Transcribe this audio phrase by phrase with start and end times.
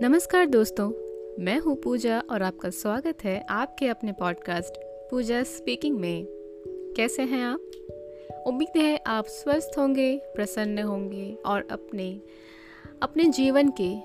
[0.00, 0.90] नमस्कार दोस्तों,
[1.44, 4.74] मैं हूँ पूजा और आपका स्वागत है आपके अपने पॉडकास्ट
[5.10, 6.26] पूजा स्पीकिंग में।
[6.96, 7.60] कैसे हैं आप?
[8.46, 12.20] उम्मीद है आप स्वस्थ होंगे, प्रसन्न होंगे और अपने
[13.02, 14.00] अपने जीवन के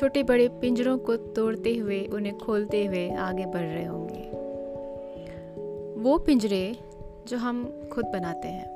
[0.00, 4.30] छोटे बड़े पिंजरों को तोड़ते हुए, उन्हें खोलते हुए आगे बढ़ रहे होंगे।
[6.02, 6.76] वो पिंजरे
[7.28, 8.72] जो हम खुद बनाते हैं।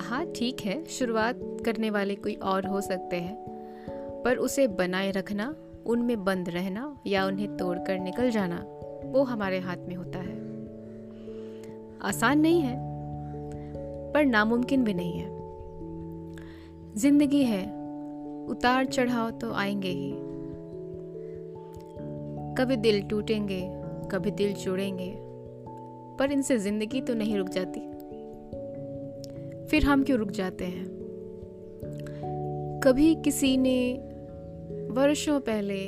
[0.00, 3.49] हाँ ठीक है, शुरुआत करने वाले कोई और हो सकते हैं।
[4.24, 5.56] पर उसे बनाए रखना,
[5.86, 8.66] उनमें बंद रहना या उन्हें तोड़कर निकल जाना,
[9.04, 10.50] वो हमारे हाथ में होता है।
[12.02, 12.76] आसान नहीं है,
[14.12, 15.40] पर नामुमकिन भी नहीं है।
[16.96, 17.62] ज़िंदगी है,
[18.46, 20.12] उतार चढ़ाव तो आएँगे ही।
[22.58, 23.70] कभी दिल टूटेंगे,
[24.12, 25.16] कभी दिल जुड़ेंगे,
[26.18, 27.80] पर इनसे ज़िंदगी तो नहीं रुक जाती।
[29.66, 31.00] फिर हम क्यों रुक जाते हैं?
[32.84, 34.09] कभी किसी ने
[34.90, 35.78] वर्षों पहले,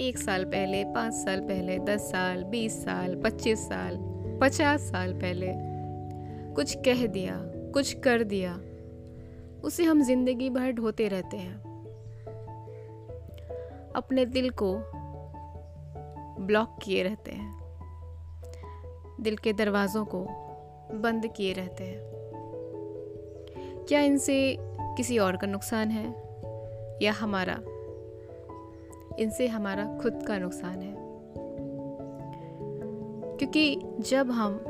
[0.00, 3.98] एक साल पहले, पाँच साल पहले, दस साल, बीस साल, पच्चीस साल,
[4.42, 5.46] पचास साल पहले।
[6.54, 8.60] कुछ कह दिया, कुछ कर दिया।
[9.64, 11.54] उसे हम ज़िंदगी भर ढोते रहते हैं।
[13.96, 14.76] अपने दिल को
[16.40, 17.60] ब्लॉक किए रहते हैं।
[19.20, 20.26] दिल के दरवाज़ों को
[20.94, 22.00] बंद किए रहते हैं।
[23.88, 26.08] क्या इनसे किसी और का नुकसान है?
[27.02, 27.60] या हमारा?
[29.18, 30.94] इनसे हमारा खुद का नुकसान है।
[33.38, 34.60] क्योंकि जब हम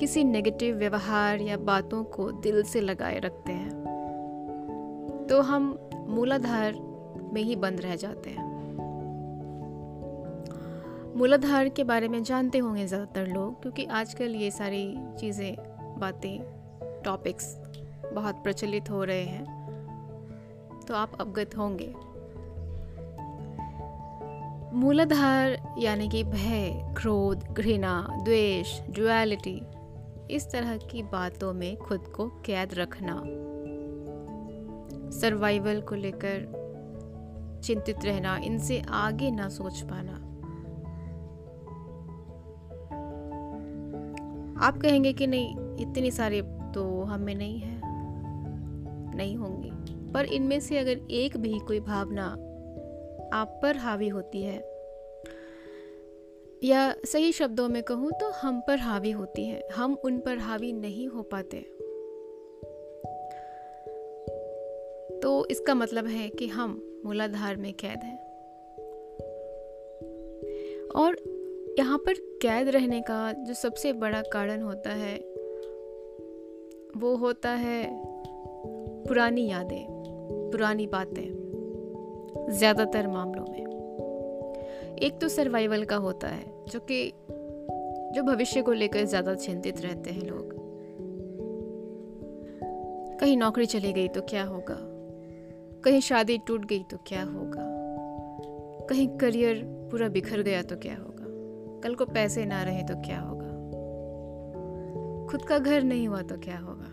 [0.00, 5.76] किसी नेगेटिव व्यवहार या बातों को दिल से लगाए रखते हैं तो हम
[6.08, 6.74] मूलाधार
[7.32, 8.52] में ही बंद रह जाते हैं।
[11.16, 14.84] मूलाधार के बारे में जानते होंगे ज़्यादातर लोग, क्योंकि आजकल ये सारी
[15.18, 15.54] चीज़ें,
[15.98, 17.54] बातें टॉपिक्स
[18.14, 21.92] बहुत प्रचलित हो रहे हैं। तो आप अवगत होंगे।
[24.74, 29.62] मूलाधार यानी कि भय, क्रोध, घृणा, द्वेष डुअलिटी
[30.30, 33.22] इस तरह की बातों में खुद को कैद रखना।
[35.10, 36.64] सर्वाइवल को लेकर
[37.64, 40.14] चिंतित रहना, इनसे आगे ना सोच पाना।
[44.66, 46.42] आप कहेंगे कि नहीं, इतनी सारी
[46.74, 47.80] तो हमें नहीं है,
[49.16, 49.70] नहीं होंगी।
[50.12, 52.36] पर इनमें से अगर एक भी कोई भावना
[53.34, 54.74] आप पर हावी होती है।
[56.64, 60.72] या सही शब्दों में कहूँ तो हम पर हावी होती है। हम उन पर हावी
[60.72, 61.60] नहीं हो पाते।
[65.20, 68.18] तो इसका मतलब है कि हम मूलाधार में कैद हैं।
[70.96, 71.16] और
[71.78, 75.18] यहाँ पर कैद रहने का जो सबसे बड़ा कारण होता है,
[76.96, 78.02] वो होता है
[79.04, 79.86] पुरानी यादें,
[80.52, 81.43] पुरानी बातें।
[82.50, 83.64] ज़्यादातर मामलों में।
[85.02, 87.12] एक तो सर्वाइवल का होता है, जो कि,
[88.14, 90.54] जो भविष्य को लेकर ज़्यादा चिंतित रहते हैं लोग।
[93.20, 94.76] कहीं नौकरी चली गई तो क्या होगा?
[95.80, 97.70] कहीं शादी टूट गई तो क्या होगा?
[98.86, 101.24] कहीं करियर पूरा बिखर गया तो क्या होगा?
[101.80, 103.44] कल को पैसे ना रहे तो क्या होगा?
[105.26, 106.90] खुद का घर नहीं हुआ तो क्या होगा?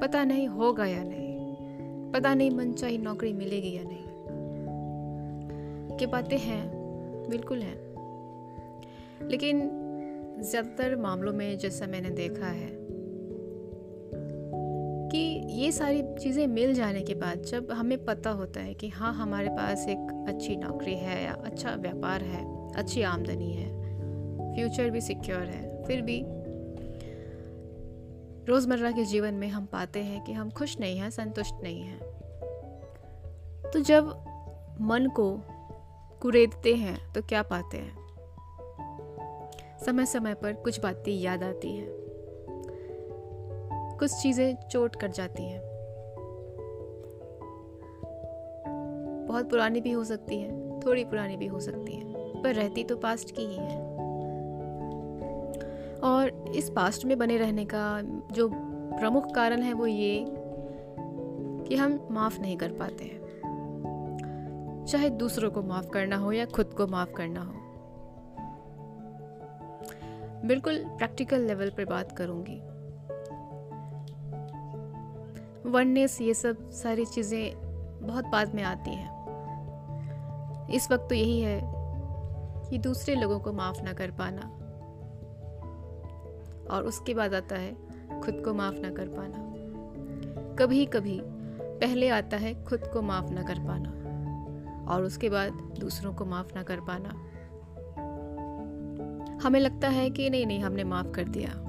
[0.00, 1.36] पता नहीं होगा या नहीं।
[2.12, 4.05] पता नहीं मन चाहिए नौकरी मिलेगी या नहीं।
[6.00, 6.70] ये बातें हैं,
[7.30, 9.60] बिल्कुल हैं। लेकिन
[10.40, 12.70] ज़्यादातर मामलों में जैसा मैंने देखा है
[15.10, 15.18] कि
[15.62, 19.48] ये सारी चीज़ें मिल जाने के बाद जब हमें पता होता है कि हाँ हमारे
[19.48, 23.68] पास एक अच्छी नौकरी है या अच्छा व्यापार है, अच्छी आमदनी है,
[24.54, 26.22] फ्यूचर भी सिक्योर है, फिर भी
[28.48, 31.98] रोज़मर्रा के जीवन में हम पाते हैं कि हम खुश नहीं हैं, संतुष्ट नहीं हैं।
[33.72, 34.08] तो जब
[34.80, 35.55] मन को
[36.26, 37.96] कुरेदते हैं तो क्या पाते हैं?
[39.86, 41.88] समय समय पर कुछ बातें याद आती हैं।
[43.98, 45.60] कुछ चीज़ें चोट कर जाती हैं।
[49.28, 52.96] बहुत पुरानी भी हो सकती हैं, थोड़ी पुरानी भी हो सकती हैं, पर रहती तो
[52.96, 53.78] पास्ट की ही है।
[56.00, 58.00] और इस पास्ट में बने रहने का
[58.32, 58.50] जो
[58.98, 60.24] प्रमुख कारण है वो ये
[61.68, 63.25] कि हम माफ़ नहीं कर पाते हैं।
[64.88, 67.52] चाहे दूसरों को माफ़ करना हो या खुद को माफ़ करना हो।
[70.44, 72.60] बिल्कुल प्रैक्टिकल लेवल पर बात करूँगी।
[75.70, 77.54] वननेस ये सब सारी चीज़ें
[78.06, 79.16] बहुत बाद में आती हैं।
[80.70, 81.60] इस वक्त तो यही है
[82.70, 84.40] कि दूसरे लोगों को माफ़ ना कर पाना।
[86.70, 87.74] और उसके बाद आता है
[88.20, 89.38] खुद को माफ़ ना कर पाना।
[90.54, 91.20] कभी कभी
[91.60, 94.05] पहले आता है खुद को माफ़ ना कर पाना।
[94.88, 97.08] और उसके बाद दूसरों को माफ़ ना कर पाना।
[99.42, 101.62] हमें लगता है कि नहीं नहीं, हमने माफ़ कर दिया।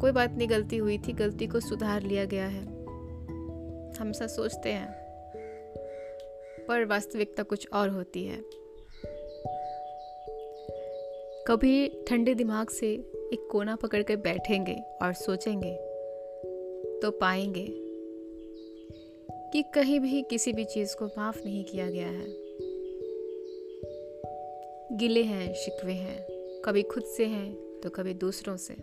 [0.00, 2.66] कोई बात नहीं, गलती हुई थी, गलती को सुधार लिया गया है।
[4.00, 4.92] हम ऐसा सोचते हैं,
[6.68, 8.36] पर वास्तविकता कुछ और होती है।
[11.48, 12.92] कभी ठंडे दिमाग से
[13.32, 15.76] एक कोना पकड़ कर बैठेंगे और सोचेंगे
[17.02, 17.83] तो पाएँगे।
[19.54, 22.26] कि कहीं भी किसी भी चीज़ को माफ़ नहीं किया गया है।
[24.96, 26.26] गिले हैं, शिकवे हैं,
[26.64, 28.74] कभी खुद से हैं तो कभी दूसरों से।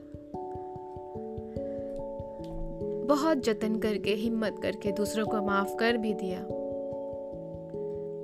[3.05, 6.43] बहुत जतन करके, हिम्मत करके दूसरों को माफ़ कर भी दिया।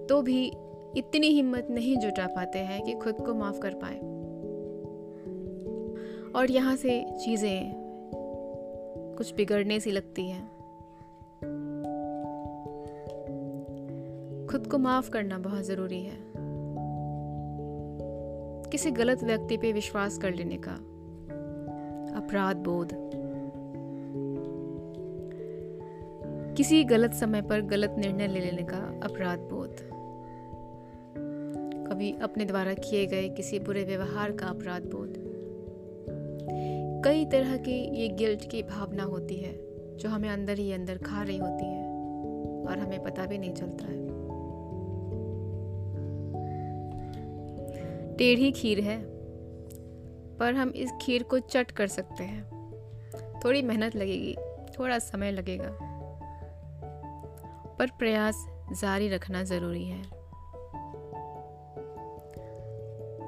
[0.09, 0.47] तो भी
[0.97, 3.99] इतनी हिम्मत नहीं जुटा पाते हैं कि खुद को माफ़ कर पाए।
[6.31, 7.71] और यहाँ से चीज़ें
[9.17, 10.56] कुछ बिगड़ने सी लगती हैं।
[14.51, 16.17] खुद को माफ़ करना बहुत ज़रूरी है।
[18.71, 20.71] किसी गलत व्यक्ति पे विश्वास कर लेने का।
[22.17, 22.89] अपराध बोध।
[26.55, 29.75] किसी गलत समय पर गलत निर्णय ले लेने का अपराध बोध।
[31.87, 35.13] कभी अपने द्वारा किए गए किसी बुरे व्यवहार का अपराध बोध।
[37.05, 39.59] कई तरह की ये गिल्ट की भावना होती है,
[39.97, 41.87] जो हमें अंदर ही अंदर खा रही होती है,
[42.65, 44.06] और हमें पता भी नहीं चलता है।
[48.17, 48.97] टेढ़ी खीर है,
[50.37, 54.35] पर हम इस खीर को चट कर सकते हैं। थोड़ी मेहनत लगेगी,
[54.79, 55.69] थोड़ा समय लगेगा,
[57.79, 60.01] पर प्रयास जारी रखना ज़रूरी है।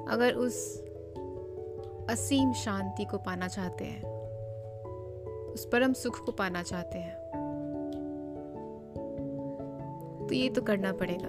[0.06, 0.56] अगर उस
[2.10, 4.02] असीम शांति को पाना चाहते हैं,
[5.52, 7.18] उस परम सुख को पाना चाहते हैं
[10.20, 11.28] तो ये तो करना पड़ेगा।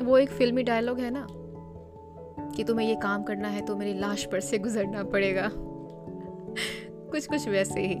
[0.00, 1.26] वो एक फिल्मी डायलॉग है ना
[2.56, 5.50] कि तुम्हें ये काम करना है तो मेरी लाश पर से गुजरना पड़ेगा।
[7.10, 7.94] कुछ कुछ वैसे ही।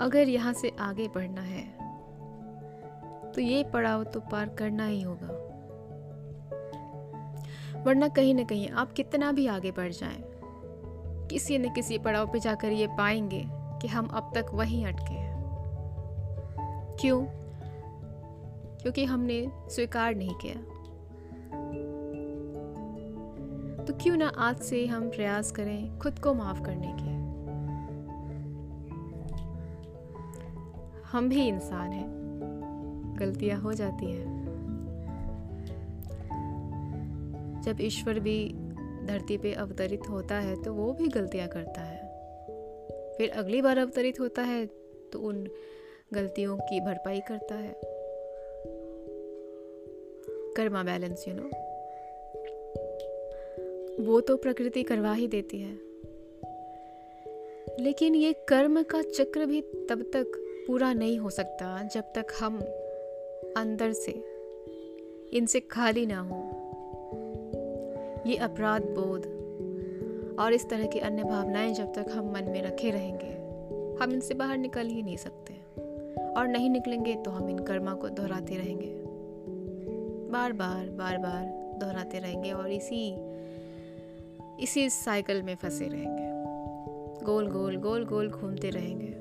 [0.00, 1.62] अगर यहाँ से आगे बढ़ना है
[3.32, 5.28] तो ये पड़ाव तो पार करना ही होगा।
[7.82, 10.22] वरना कहीं ना कहीं आप कितना भी आगे बढ़ जाएँ,
[11.30, 13.44] किसी न किसी पड़ाव पे जाकर ये पाएँगे
[13.82, 15.32] कि हम अब तक वहीं अटके हैं।
[17.00, 17.24] क्यों?
[18.84, 20.54] क्योंकि हमने स्वीकार नहीं किया।
[23.84, 27.14] तो क्यों ना आज से हम प्रयास करें खुद को माफ़ करने के।
[31.08, 32.06] हम भी इंसान हैं।
[33.18, 34.44] गलतियाँ हो जाती हैं।
[37.64, 38.54] जब ईश्वर भी
[39.04, 42.00] धरती पे अवतरित होता है तो वो भी गलतियाँ करता है।
[43.18, 44.66] फिर अगली बार अवतरित होता है
[45.12, 45.48] तो उन
[46.14, 47.93] गलतियों की भरपाई करता है।
[50.56, 51.50] कर्मा बैलेंस यू नो
[54.04, 55.72] वो तो प्रकृति करवा ही देती है।
[57.80, 60.26] लेकिन ये कर्म का चक्र भी तब तक
[60.66, 62.60] पूरा नहीं हो सकता जब तक हम
[63.56, 64.12] अंदर से
[65.32, 66.40] इनसे खाली ना हो।
[68.26, 69.26] ये अपराध बोध
[70.38, 73.32] और इस तरह की अन्य भावनाएँ जब तक हम मन में रखे रहेंगे,
[74.04, 75.54] हम इनसे बाहर निकल ही नहीं सकते।
[76.32, 79.03] और नहीं निकलेंगे तो हम इन कर्मा को दोहराते रहेंगे।
[80.34, 81.44] बार बार बार बार
[81.80, 83.16] दोहराते रहेंगे और इसी
[84.60, 86.24] इसी साइकिल में फंसे रहेंगे।
[87.24, 89.12] गोल गोल गोल गोल घूमते रहेंगे।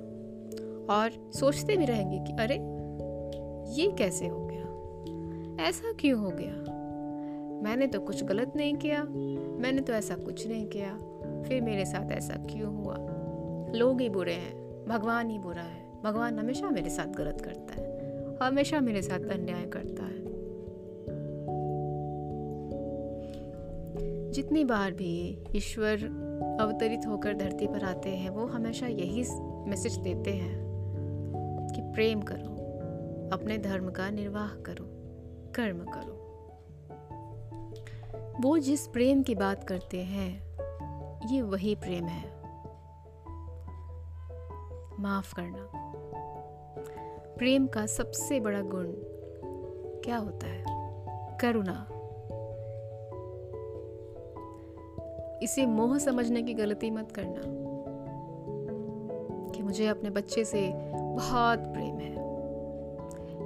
[0.93, 2.55] और सोचते भी रहेंगे कि अरे,
[3.81, 4.63] ये कैसे हो गया?
[5.67, 6.53] ऐसा क्यों हो गया?
[7.63, 9.03] मैंने तो कुछ गलत नहीं किया।
[9.59, 10.97] मैंने तो ऐसा कुछ नहीं किया।
[11.43, 12.97] फिर मेरे साथ ऐसा क्यों हुआ?
[13.73, 17.93] लोग ही बुरे हैं। भगवान ही बुरा है। भगवान हमेशा मेरे साथ गलत करता है।
[18.47, 20.32] हमेशा मेरे साथ अन्याय करता है।
[24.33, 25.97] जितनी बार भी ईश्वर
[26.61, 29.23] अवतरित होकर धरती पर आते हैं, वो हमेशा यही
[29.69, 30.63] मैसेज देते हैं
[31.75, 32.53] कि प्रेम करो,
[33.33, 34.85] अपने धर्म का निर्वाह करो,
[35.55, 36.19] कर्म करो।
[38.41, 40.57] वो जिस प्रेम की बात करते हैं,
[41.27, 42.25] ये वही प्रेम है।
[44.99, 45.69] माफ़ करना।
[47.37, 48.85] प्रेम का सबसे बड़ा गुण
[50.01, 50.65] क्या होता है?
[51.37, 51.92] करुणा।
[55.43, 57.41] इसे मोह समझने की गलती मत करना
[59.51, 62.13] कि मुझे अपने बच्चे से बहुत प्रेम है।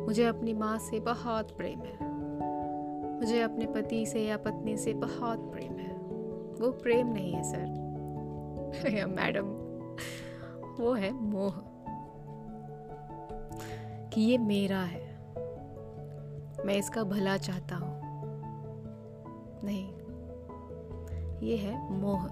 [0.06, 1.98] मुझे अपनी माँ से बहुत प्रेम है।
[3.20, 5.98] मुझे अपने पति से या पत्नी से बहुत प्रेम है।
[6.62, 7.88] वो प्रेम नहीं है, सर।
[8.98, 9.46] या मैडम,
[10.84, 11.54] वो है मोह।
[14.10, 15.34] कि ये मेरा है।
[16.66, 18.02] मैं इसका भला चाहता हूँ।
[19.64, 19.97] नहीं
[21.44, 22.28] ये है मोह।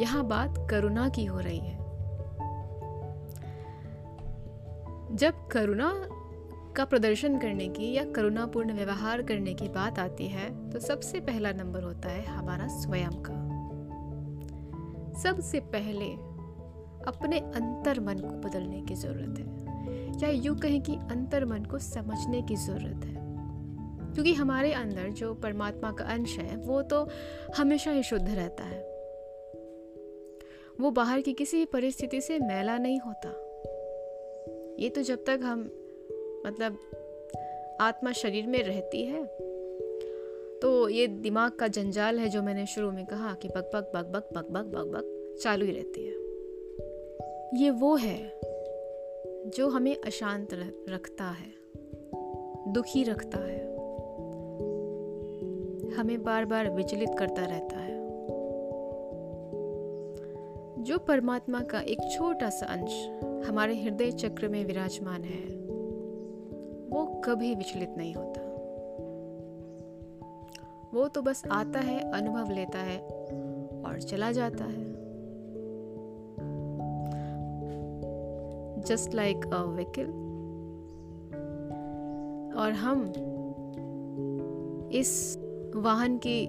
[0.00, 1.80] यहाँ बात करुणा की हो रही है।
[5.16, 5.92] जब करुणा
[6.76, 11.52] का प्रदर्शन करने की या करुणापूर्ण व्यवहार करने की बात आती है तो सबसे पहला
[11.52, 13.40] नंबर होता है हमारा स्वयं का।
[15.22, 16.12] सबसे पहले
[17.08, 19.46] अपने अंतर मन को बदलने की ज़रूरत है,
[20.22, 23.11] या यूँ कहें कि अंतर मन को समझने की ज़रूरत है।
[24.14, 27.06] क्योंकि हमारे अंदर जो परमात्मा का अंश है, वो तो
[27.56, 28.80] हमेशा ही शुद्ध रहता है।
[30.80, 33.28] वो बाहर की किसी भी परिस्थिति से मैला नहीं होता।
[34.78, 35.60] ये तो जब तक हम
[36.46, 36.78] मतलब
[37.80, 39.24] आत्मा शरीर में रहती है
[40.60, 44.06] तो ये दिमाग का जंजाल है जो मैंने शुरू में कहा कि बक बक बक
[44.06, 48.40] बक बक बक बक बक चालू ही रहती है। ये वो है
[49.50, 50.54] जो हमें अशांत
[50.88, 51.52] रखता है,
[52.72, 53.71] दुखी रखता है।
[55.96, 57.92] हमें बार बार विचलित करता रहता है।
[60.82, 63.08] जो परमात्मा का एक छोटा सा अंश
[63.48, 65.54] हमारे हृदय चक्र में विराजमान है,
[66.88, 68.40] वो कभी विचलित नहीं होता।
[70.94, 73.00] वो तो बस आता है, अनुभव लेता है
[73.84, 75.02] और चला जाता है।
[78.80, 80.06] जस्ट लाइक अ व्हीकल
[82.58, 83.12] और हम
[84.92, 85.41] इस
[85.76, 86.48] वाहन की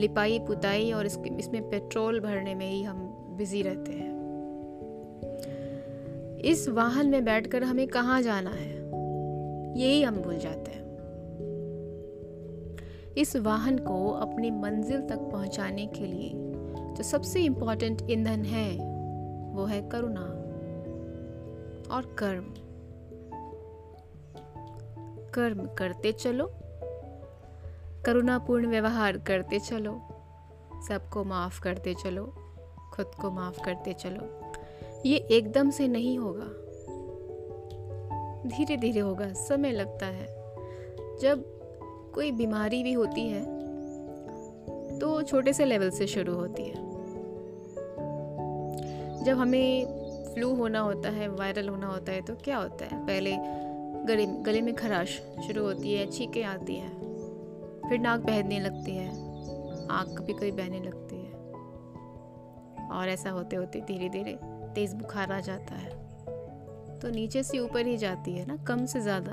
[0.00, 2.96] लिपाई, पुताई और इसके, इसमें पेट्रोल भरने में ही हम
[3.36, 4.14] बिज़ी रहते हैं।
[6.38, 8.74] इस वाहन में बैठकर हमें कहाँ जाना है?
[9.80, 10.84] यही हम भूल जाते हैं।
[13.18, 16.32] इस वाहन को अपनी मंजिल तक पहुँचाने के लिए
[16.94, 18.70] जो सबसे इम्पोर्टेंट ईंधन है,
[19.54, 20.24] वो है करुणा
[21.94, 22.44] और कर्म।
[25.30, 26.52] कर्म करते चलो।
[28.06, 30.00] करुणापूर्ण व्यवहार करते चलो।
[30.88, 32.24] सबको माफ़ करते चलो।
[32.92, 34.52] खुद को माफ़ करते चलो।
[35.06, 36.46] ये एकदम से नहीं होगा।
[38.48, 40.26] धीरे धीरे होगा। समय लगता है।
[41.20, 41.44] जब
[42.14, 43.44] कोई बीमारी भी होती है
[44.98, 46.74] तो छोटे से लेवल से शुरू होती है।
[49.24, 49.86] जब हमें
[50.34, 53.06] फ्लू होना होता है, वायरल होना होता है तो क्या होता है?
[53.06, 53.36] पहले
[54.04, 57.03] गले गले में खराश शुरू होती है, छींकें आती हैं।
[57.88, 59.08] फिर नाक बहने लगती है।
[59.90, 61.32] आँख कभी कभी बहने लगती है।
[62.88, 64.38] और ऐसा होते होते धीरे धीरे
[64.74, 65.90] तेज़ बुखार आ जाता है।
[67.00, 69.32] तो नीचे से ऊपर ही जाती है ना, कम से ज़्यादा।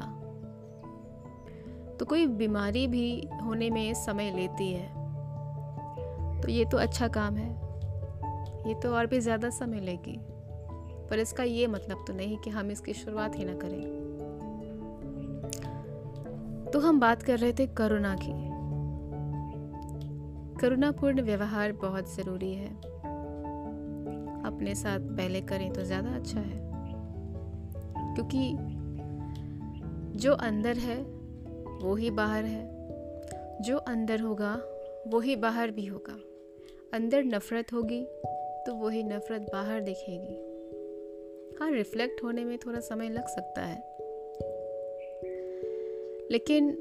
[2.00, 4.88] तो कोई बीमारी भी होने में समय लेती है।
[6.41, 7.50] तो ये तो अच्छा काम है।
[8.67, 10.20] ये तो और भी ज़्यादा समय लेगी।
[11.10, 14.00] पर इसका ये मतलब तो नहीं कि हम इसकी शुरुआत ही ना करें।
[16.74, 18.51] तो हम बात कर रहे थे करुणा की।
[20.60, 22.70] करुणापूर्ण व्यवहार बहुत ज़रूरी है।
[24.46, 26.72] अपने साथ पहले करें तो ज़्यादा अच्छा है।
[28.16, 28.56] क्योंकि
[30.20, 31.01] जो अंदर है,
[31.84, 32.82] वो ही बाहर है।
[33.62, 34.62] जो अंदर होगा,
[35.08, 36.20] वो ही बाहर भी होगा।
[36.94, 38.06] अंदर नफ़रत होगी
[38.68, 40.36] तो वही नफ़रत बाहर दिखेगी।
[41.60, 43.90] हाँ रिफ्लेक्ट होने में थोड़ा समय लग सकता है।
[46.31, 46.77] लेकिन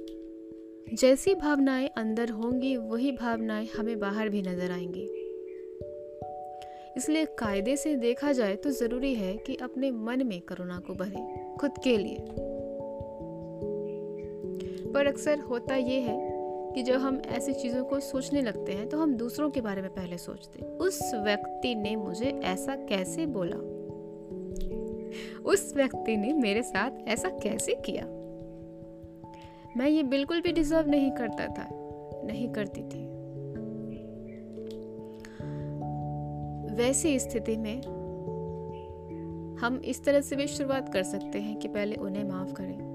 [0.93, 5.03] जैसी भावनाएँ अंदर होंगी, वही भावनाएँ हमें बाहर भी नज़र आएँगी।
[6.97, 11.57] इसलिए कायदे से देखा जाए तो ज़रूरी है कि अपने मन में करुणा को भरे,
[11.57, 12.19] खुद के लिए।
[14.93, 16.31] पर अक्सर होता ये है
[16.75, 19.91] कि जब हम ऐसी चीज़ों को सोचने लगते हैं तो हम दूसरों के बारे में
[19.91, 23.57] पहले सोचते उस व्यक्ति ने मुझे ऐसा कैसे बोला?
[25.43, 28.20] उस व्यक्ति ने मेरे साथ ऐसा कैसे किया?
[29.77, 31.69] मैं ये बिल्कुल भी डिजर्व नहीं करता था,
[32.25, 33.21] नहीं करती थी।
[36.75, 37.83] वैसी स्थिति में
[39.57, 42.91] हम इस तरह से भी शुरुआत कर सकते हैं कि पहले उन्हें माफ़ करें।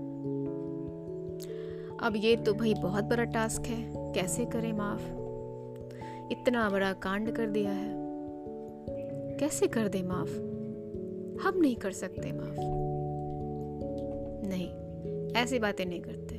[2.02, 5.26] अब ये तो भाई बहुत बड़ा टास्क है, कैसे करें माफ़?
[6.32, 8.06] इतना बड़ा कांड कर दिया है।
[9.38, 10.38] कैसे कर दे माफ़?
[11.48, 12.56] हम नहीं कर सकते माफ़।
[14.48, 14.70] नहीं,
[15.34, 16.35] ऐसी बातें नहीं करते।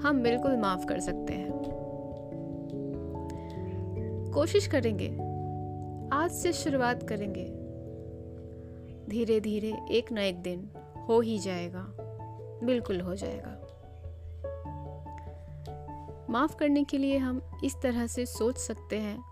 [0.00, 1.50] हम बिल्कुल माफ़ कर सकते हैं।
[4.34, 5.08] कोशिश करेंगे।
[6.16, 7.44] आज से शुरुआत करेंगे।
[9.10, 10.70] धीरे धीरे एक न एक दिन
[11.08, 11.96] हो ही जाएगा।
[12.64, 13.56] बिल्कुल हो जाएगा।
[16.30, 19.22] माफ़ करने के लिए हम इस तरह से सोच सकते हैं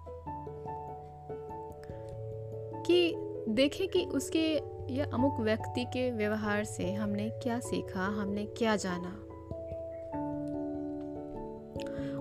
[2.83, 3.15] कि
[3.49, 4.61] देखें कि उसके
[4.95, 9.25] या अमुक व्यक्ति के व्यवहार से हमने क्या सीखा, हमने क्या जाना।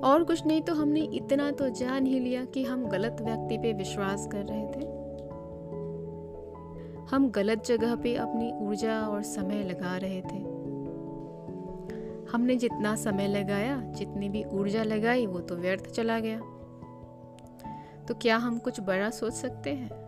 [0.03, 3.73] और कुछ नहीं तो हमने इतना तो जान ही लिया कि हम गलत व्यक्ति पे
[3.73, 4.97] विश्वास कर रहे थे।
[7.11, 10.57] हम गलत जगह पे अपनी ऊर्जा और समय लगा रहे थे।
[12.31, 16.39] हमने जितना समय लगाया, जितनी भी ऊर्जा लगाई, वो तो व्यर्थ चला गया।
[18.07, 20.07] तो क्या हम कुछ बड़ा सोच सकते हैं?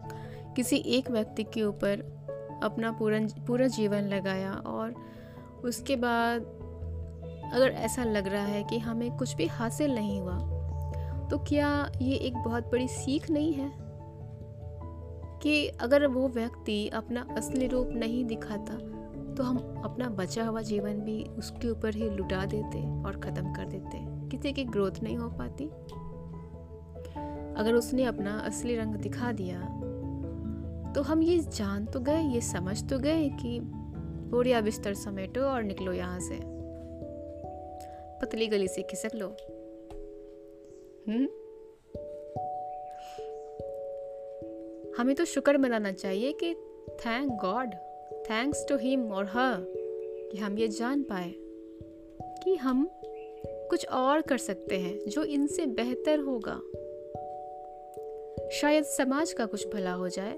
[0.54, 2.20] किसी एक व्यक्ति के ऊपर
[2.64, 4.96] अपना पूरा पूरा जीवन लगाया और
[5.64, 6.59] उसके बाद
[7.54, 10.38] अगर ऐसा लग रहा है कि हमें कुछ भी हासिल नहीं हुआ
[11.30, 13.72] तो क्या ये एक बहुत बड़ी सीख नहीं है?
[15.44, 18.74] कि अगर वो व्यक्ति अपना असली रूप नहीं दिखाता
[19.36, 23.66] तो हम अपना बचा हुआ जीवन भी उसके ऊपर ही लुटा देते और ख़त्म कर
[23.66, 25.66] देते। किसी की ग्रोथ नहीं हो पाती।
[27.56, 29.60] अगर उसने अपना असली रंग दिखा दिया
[30.96, 33.60] तो हम ये जान तो गए, ये समझ तो गए कि
[34.32, 36.59] बोरिया बिस्तर समेटो और निकलो यहाँ से।
[38.22, 39.28] पतली गली से खिसक लो।
[41.08, 41.28] हम्म?
[44.98, 46.54] हमें तो शुक्र मनाना चाहिए कि
[46.90, 47.74] thank God
[48.26, 49.74] thanks to him और हर
[50.32, 51.34] कि हम ये जान पाए
[52.44, 52.90] कि हम
[53.44, 56.62] कुछ और कर सकते हैं जो इनसे बेहतर होगा।
[58.50, 60.34] शायद समाज का कुछ भला हो जाए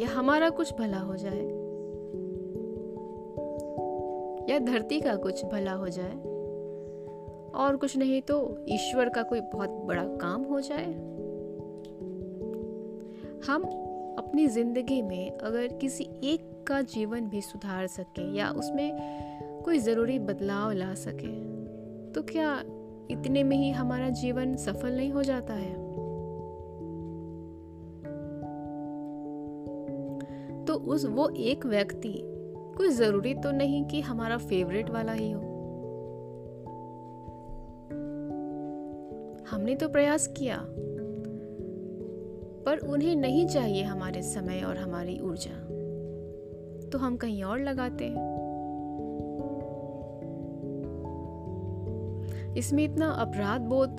[0.00, 1.55] या हमारा कुछ भला हो जाए।
[4.56, 6.14] या धरती का कुछ भला हो जाए।
[7.54, 10.86] और कुछ नहीं तो ईश्वर का कोई बहुत बड़ा काम हो जाए।
[13.46, 13.62] हम
[14.18, 18.92] अपनी ज़िंदगी में अगर किसी एक का जीवन भी सुधार सके या उसमें
[19.64, 21.34] कोई ज़रूरी बदलाव ला सके
[22.12, 22.62] तो क्या
[23.10, 25.74] इतने में ही हमारा जीवन सफल नहीं हो जाता है?
[30.64, 32.35] तो उस वो एक व्यक्ति
[32.76, 35.40] कोई ज़रूरी तो नहीं कि हमारा फेवरेट वाला ही हो।
[39.50, 40.66] हमने तो प्रयास किया,
[42.64, 45.66] पर उन्हें नहीं चाहिए हमारे समय और हमारी ऊर्जा।
[46.90, 48.36] तो हम कहीं और लगाते। हैं
[52.56, 53.90] इसमें इतना अपराध बोध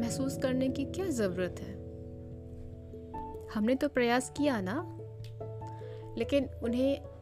[0.00, 1.74] महसूस करने की क्या ज़रूरत है?
[3.54, 4.98] हमने तो प्रयास किया ना,
[6.18, 7.17] लेकिन उन्हें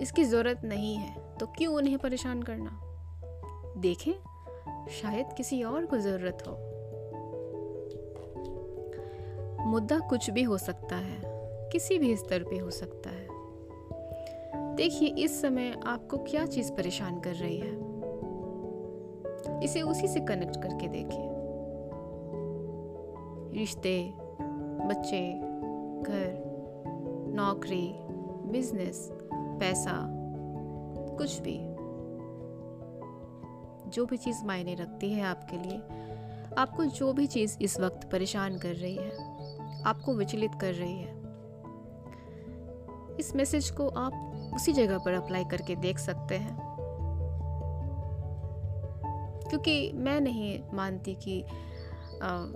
[0.00, 2.80] इसकी ज़रूरत नहीं है तो क्यों उन्हें परेशान करना?
[3.76, 4.12] देखें,
[4.88, 6.52] शायद किसी और को ज़रूरत हो।
[9.66, 11.20] मुद्दा कुछ भी हो सकता है,
[11.70, 13.28] किसी भी स्तर पे हो सकता है।
[14.76, 17.84] देखिए, इस समय आपको क्या चीज़ परेशान कर रही है?
[19.64, 21.30] इसे उसी से कनेक्ट करके देखिए।
[23.60, 24.14] रिश्ते,
[24.88, 25.32] बच्चे,
[26.02, 26.44] घर,
[27.34, 27.94] नौकरी
[28.50, 29.10] बिज़नेस
[29.58, 30.06] पैसा
[31.18, 31.58] कुछ भी।
[33.90, 35.76] जो भी चीज़ मायने रखती है आपके लिए
[36.58, 41.12] आपको जो भी चीज़ इस वक्त परेशान कर रही है आपको विचलित कर रही है
[43.20, 44.12] इस मैसेज को आप
[44.54, 46.56] उसी जगह पर अप्लाई करके देख सकते हैं।
[49.48, 52.46] क्योंकि मैं नहीं मानती कि आ,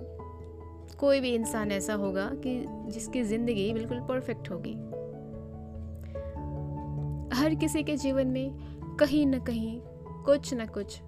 [0.99, 4.73] कोई भी इंसान ऐसा होगा कि जिसकी ज़िंदगी बिल्कुल परफेक्ट होगी।
[7.33, 9.79] हर किसी के जीवन में कहीं न कहीं
[10.25, 10.99] कुछ न कुछ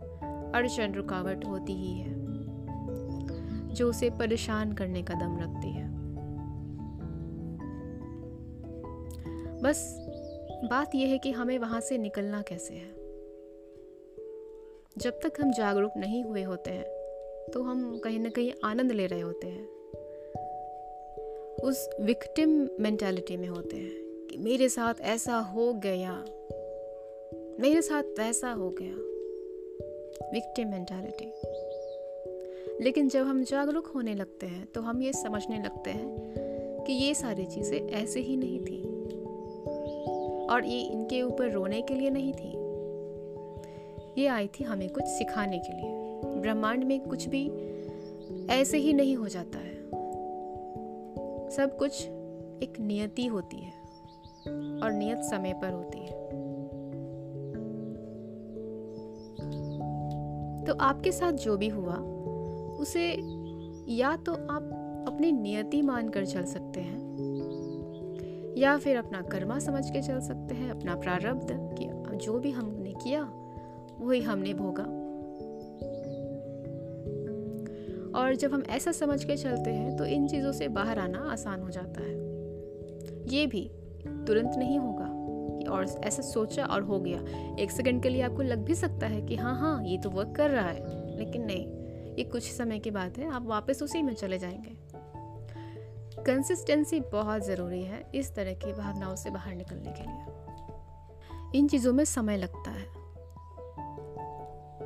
[0.55, 2.13] अड़चन रुकावट होती ही है,
[3.73, 5.89] जो उसे परेशान करने का दम रखती है।
[9.62, 9.84] बस
[10.71, 12.89] बात यह है कि हमें वहाँ से निकलना कैसे है।
[14.97, 16.86] जब तक हम जागरूक नहीं हुए होते हैं
[17.53, 19.65] तो हम कहीं ना कहीं आनंद ले रहे होते हैं।
[21.63, 24.00] उस विक्टिम मेंटालिटी में होते हैं।
[24.31, 26.11] कि मेरे साथ ऐसा हो गया।
[27.59, 28.93] मेरे साथ वैसा हो गया।
[30.33, 31.31] विक्टिम मेंटालिटी
[32.83, 37.13] लेकिन जब हम जागरूक होने लगते हैं तो हम ये समझने लगते हैं कि ये
[37.13, 38.83] सारी चीज़ें ऐसे ही नहीं थी।
[40.47, 42.51] और ये इनके ऊपर रोने के लिए नहीं थी।
[44.21, 45.91] ये आई थी हमें कुछ सिखाने के लिए।
[46.41, 47.51] ब्रह्मांड में कुछ भी
[48.49, 49.75] ऐसे ही नहीं हो जाता है।
[51.49, 52.01] सब कुछ
[52.63, 53.80] एक नियति होती है।
[54.47, 56.19] और नियत समय पर होती है।
[60.65, 61.95] तो आपके साथ जो भी हुआ,
[62.77, 63.08] उसे
[63.91, 66.99] या तो आप अपनी नियति मानकर चल सकते हैं,
[68.58, 72.93] या फिर अपना कर्मा समझ के चल सकते हैं, अपना प्रारब्ध कि जो भी हमने
[72.93, 73.21] किया,
[73.99, 74.84] वही हमने भोगा।
[78.19, 81.62] और जब हम ऐसा समझ के चलते हैं तो इन चीज़ों से बाहर आना आसान
[81.62, 82.15] हो जाता है।
[83.27, 83.69] ये भी
[84.25, 85.21] तुरंत नहीं होगा।
[85.71, 87.19] और ऐसा सोचा और हो गया।
[87.60, 90.36] एक सेकंड के लिए आपको लग भी सकता है कि हाँ हाँ ये तो वर्क
[90.36, 91.67] कर रहा है। लेकिन नहीं,
[92.15, 94.77] ये कुछ समय की बात है। आप वापस उसी में चले जाएँगे।
[96.23, 100.25] कंसिस्टेंसी बहुत ज़रूरी है इस तरह की भावनाओं से बाहर निकलने के लिए।
[101.60, 103.01] इन चीज़ों में समय लगता है।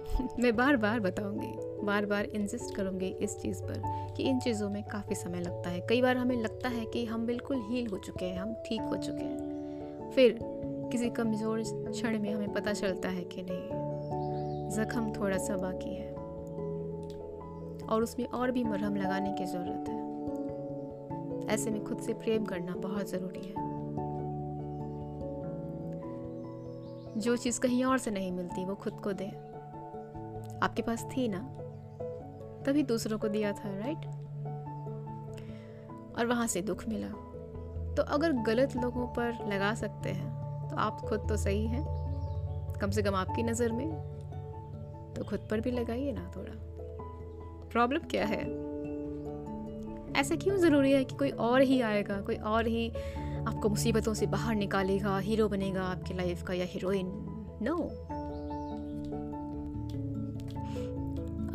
[0.40, 3.82] मैं बार बार बताऊँगी। बार बार इंसिस्ट करूँगी इस चीज़ पर
[4.18, 7.26] कि इन चीज़ों में काफ़ी समय लगता है। कई बार हमें लगता है कि हम
[7.26, 10.40] बिल्कुल हील हो चुके हैं, हम ठीक हो चुके हैं। फिर
[10.92, 13.86] किसी कमज़ोर क्षण में हमें पता चलता है कि नहीं,
[14.70, 16.14] ज़ख्म थोड़ा सा बाकी है।
[17.86, 20.06] और उसमें और भी मरहम लगाने की ज़रूरत है।
[21.54, 23.66] ऐसे में खुद से प्रेम करना बहुत ज़रूरी है।
[27.18, 29.28] जो चीज़ कहीं और से नहीं मिलती, वो खुद को दे।
[30.64, 31.58] आपके पास थी ना?
[32.66, 34.06] तभी दूसरों को दिया था राइट
[36.18, 37.08] और वहाँ से दुख मिला।
[37.96, 41.86] तो अगर गलत लोगों पर लगा सकते हैं तो आप खुद तो सही हैं।
[42.82, 43.92] कम से कम आपकी नज़र में।
[45.14, 46.54] तो खुद पर भी लगाइए ना थोड़ा।
[47.72, 48.44] प्रॉब्लम क्या है?
[50.16, 52.90] ऐसा क्यों ज़रूरी है कि कोई और ही आएगा, कोई और ही
[53.48, 57.08] आपको मुसीबतों से बाहर निकालेगा, हीरो बनेगा आपकी लाइफ का या हीरोइन?
[57.62, 58.15] No no.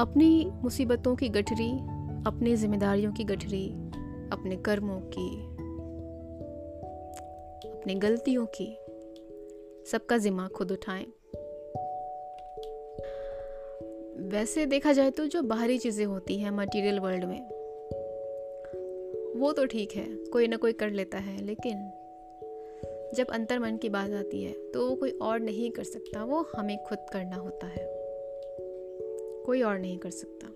[0.00, 1.70] अपनी मुसीबतों की गठरी,
[2.26, 3.66] अपनी जिम्मेदारियों की गठरी,
[4.32, 5.28] अपने कर्मों की,
[7.70, 8.78] अपनी गलतियों की,
[9.86, 11.06] सबका जिम्मा खुद उठाएँ।
[14.30, 17.40] वैसे देखा जाए तो जो बाहरी चीज़ें होती हैं मटेरियल वर्ल्ड में,
[19.36, 21.90] वो तो ठीक है, कोई ना कोई कर लेता है, लेकिन
[23.14, 26.46] जब अंतर मन की बात आती है तो वो कोई और नहीं कर सकता, वो
[26.56, 27.99] हमें खुद करना होता है।
[29.50, 30.46] कोई और नहीं कर सकता।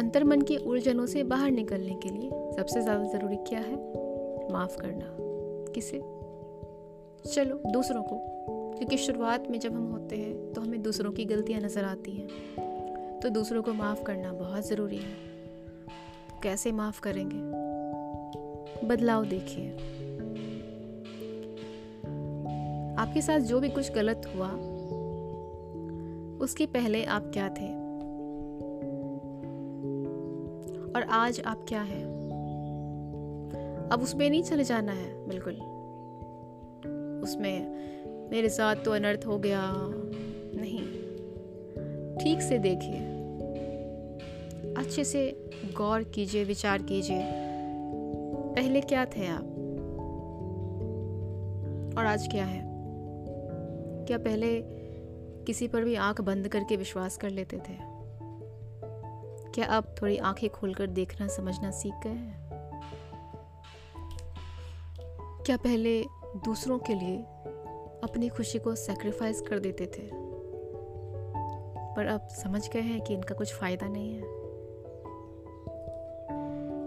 [0.00, 3.76] अंतर मन की उलझनों से बाहर निकलने के लिए सबसे ज़्यादा ज़रूरी क्या है?
[4.52, 5.16] माफ़ करना।
[5.72, 5.98] किसे?
[7.32, 8.16] चलो, दूसरों को।
[8.78, 12.28] क्योंकि शुरुआत में जब हम होते हैं तो हमें दूसरों की गलतियाँ नज़र आती हैं।
[13.20, 15.16] तो दूसरों को माफ़ करना बहुत ज़रूरी है।
[16.42, 17.36] कैसे माफ़ करेंगे?
[18.86, 19.70] बदलाव देखिए।
[22.98, 24.71] आपके साथ जो भी कुछ गलत हुआ
[26.42, 27.74] उसके पहले आप क्या थे?
[30.92, 32.04] और आज आप क्या हैं?
[33.92, 35.54] अब उसमें नहीं चले जाना है, बिल्कुल।
[37.22, 37.66] उसमें
[38.30, 39.72] मेरे साथ तो अनर्थ हो गया।
[40.54, 40.82] नहीं।
[42.18, 42.98] ठीक से देखिए।
[44.74, 47.22] अच्छे से गौर कीजिए, विचार कीजिए।
[48.56, 49.44] पहले क्या थे आप?
[51.98, 52.62] और आज क्या है?
[54.04, 54.81] क्या पहले
[55.46, 57.92] किसी पर भी आँख बंद करके विश्वास कर लेते थे।
[59.54, 62.42] क्या अब थोड़ी आँखें खोलकर देखना, समझना सीख गए हैं?
[65.46, 66.02] क्या पहले
[66.44, 67.16] दूसरों के लिए
[68.02, 70.10] अपनी खुशी को सेक्रीफाइस कर देते थे?
[71.96, 74.22] पर अब समझ गए हैं कि इनका कुछ फ़ायदा नहीं है।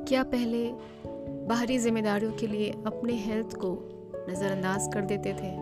[0.05, 0.71] क्या पहले
[1.45, 3.89] बाहरी जिम्मेदारियों के लिए अपने हेल्थ को
[4.29, 5.55] नज़रअंदाज कर देते थे?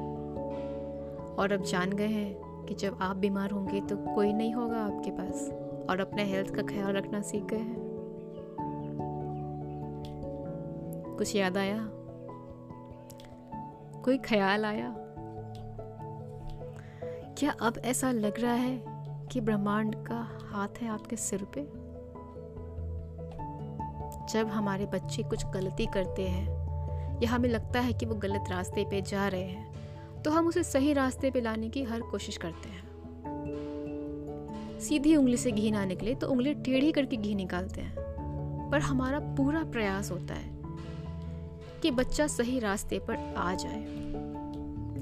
[1.35, 5.11] और अब जान गए हैं कि जब आप बीमार होंगे तो कोई नहीं होगा आपके
[5.11, 5.51] पास।
[5.89, 7.83] और अपने हेल्थ का ख्याल रखना सीख गए हैं।
[11.17, 11.89] कुछ याद आया?
[14.01, 14.95] कोई ख्याल आया?
[17.37, 18.83] क्या अब ऐसा लग रहा है
[19.27, 21.83] कि ब्रह्मांड का हाथ है आपके सिर पे?
[24.33, 26.63] जब हमारे बच्चे कुछ गलती करते हैं,
[27.21, 29.72] या हमें लगता है कि वो गलत रास्ते पे जा रहे हैं
[30.25, 32.93] तो हम उसे सही रास्ते पे लाने की हर कोशिश करते हैं।
[34.79, 38.03] सीधी उंगली से घी ना निकले तो उंगली टेढ़ी करके घी निकालते हैं।
[38.71, 40.57] पर हमारा पूरा प्रयास होता है
[41.81, 43.85] कि बच्चा सही रास्ते पर आ जाए।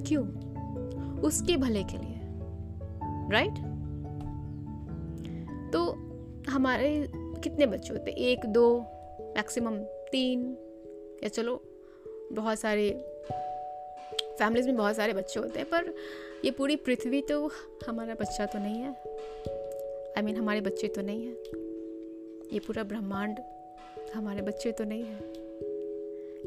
[0.07, 0.27] क्यों?
[1.21, 2.21] उसके भले के लिए।
[3.31, 3.53] राइट
[5.73, 5.91] तो
[6.51, 8.79] हमारे कितने बच्चे होते एक, दो
[9.21, 10.57] मैक्सिमम तीन,
[11.23, 11.63] या चलो,
[12.33, 13.10] बहुत सारे
[14.39, 15.93] फैमिलीज़ में बहुत सारे बच्चे होते हैं पर
[16.45, 17.51] ये पूरी पृथ्वी तो
[17.87, 21.33] हमारा बच्चा तो नहीं है। आई I मीन mean, हमारे बच्चे तो नहीं है।
[22.53, 23.39] ये पूरा ब्रह्मांड
[24.15, 25.19] हमारे बच्चे तो नहीं है।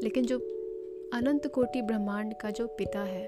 [0.03, 0.39] लेकिन जो
[1.13, 3.27] अनंत कोटि ब्रह्मांड का जो पिता है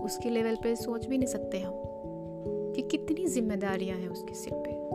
[0.00, 1.72] उसके लेवल पे सोच भी नहीं सकते हम
[2.74, 4.88] कि कितनी जिम्मेदारियाँ हैं उसके सिर पे।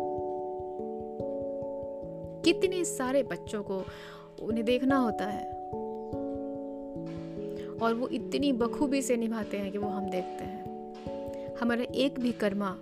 [2.41, 3.83] कितने सारे बच्चों को
[4.41, 5.62] उन्हें देखना होता है।
[7.83, 12.31] और वो इतनी बखूबी से निभाते हैं कि वो हम देखते हैं। हमारा एक भी
[12.31, 12.77] कर्मा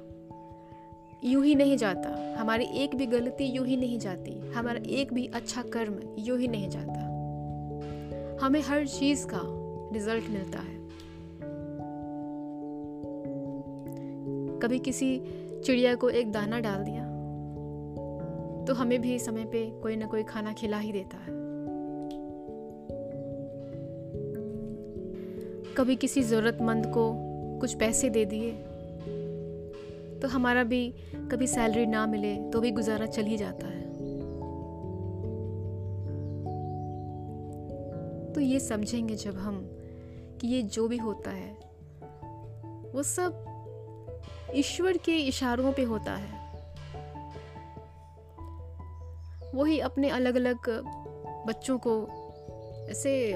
[1.23, 5.25] यूँ ही नहीं जाता। हमारी एक भी गलती यूँ ही नहीं जाती। हमारा एक भी
[5.27, 7.07] अच्छा कर्म यूँ ही नहीं जाता।
[8.45, 9.41] हमें हर चीज़ का
[9.93, 10.81] रिज़ल्ट मिलता है।
[14.59, 15.21] कभी किसी
[15.65, 17.03] चिड़िया को एक दाना डाल दिया
[18.65, 21.50] तो हमें भी समय पे कोई ना कोई खाना खिला ही देता है।
[25.81, 27.13] कभी किसी ज़रूरतमंद को
[27.59, 28.51] कुछ पैसे दे दिए
[30.19, 30.95] तो हमारा भी
[31.31, 33.81] कभी सैलरी ना मिले तो भी गुजारा चल ही जाता है।
[38.33, 39.69] तो ये समझेंगे जब हम
[40.41, 41.51] कि ये जो भी होता है,
[42.93, 43.45] वो सब
[44.55, 46.33] ईश्वर के इशारों पे होता है।
[49.55, 50.69] वही अपने अलग अलग
[51.47, 52.07] बच्चों को
[52.89, 53.33] ऐसे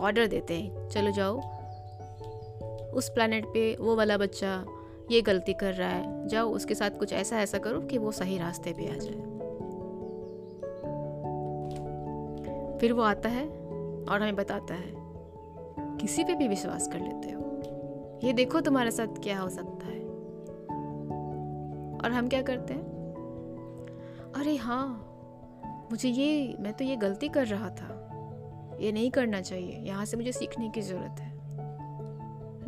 [0.00, 1.40] ऑर्डर देते हैं। चलो जाओ।
[2.90, 4.64] उस प्लानट पे वो वाला बच्चा
[5.10, 8.38] ये गलती कर रहा है। जाओ, उसके साथ कुछ ऐसा ऐसा करो कि वो सही
[8.38, 9.30] रास्ते पे आ जाए।
[12.78, 13.46] फिर वो आता है
[14.04, 14.92] और हमें बताता है,
[15.96, 17.40] किसी पे भी विश्वास कर लेते हो।
[18.24, 20.00] ये देखो तुम्हारे साथ क्या हो सकता है।
[21.98, 22.84] और हम क्या करते हैं?
[24.36, 25.06] अरे हाँ
[25.90, 27.99] मुझे ये, मैं तो ये गलती कर रहा था।
[28.80, 31.32] ये नहीं करना चाहिए। यहाँ से मुझे सीखने की ज़रूरत है।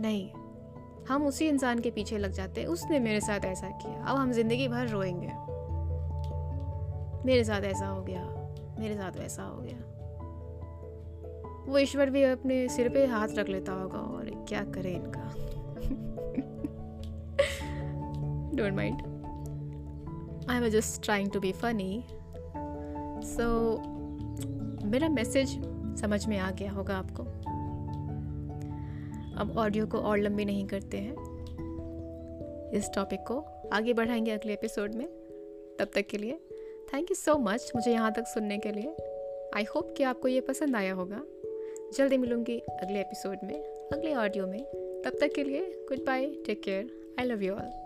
[0.01, 0.31] नहीं,
[1.09, 4.33] हम उसी इंसान के पीछे लग जाते हैं। उसने मेरे साथ ऐसा किया। अब हम
[4.33, 5.53] ज़िंदगी भर रोएँगे।
[7.27, 8.25] मेरे साथ ऐसा हो गया।
[8.79, 9.89] मेरे साथ वैसा हो गया।
[11.69, 15.35] वो ईश्वर भी अपने सिर पे हाथ रख लेता होगा और क्या करे इनका?
[18.57, 18.97] Don't mind
[20.51, 22.05] I was just trying to be funny
[23.25, 23.77] so
[24.87, 27.23] मेरा मैसेज समझ में आ गया होगा आपको।
[29.39, 31.15] अब ऑडियो को और लंबी नहीं करते हैं।
[32.71, 35.07] इस टॉपिक को आगे बढ़ाएँगे अगले एपिसोड में।
[35.79, 36.41] तब तक के लिए
[36.95, 38.97] थैंक यू सो मच मुझे यहाँ तक सुनने के लिए।
[39.55, 41.23] आई होप कि आपको ये पसंद आया होगा।
[41.97, 44.65] जल्दी मिलूँगी अगले एपिसोड में, अगले ऑडियो में।
[45.05, 47.82] तब तक के लिए goodbye take care I love you all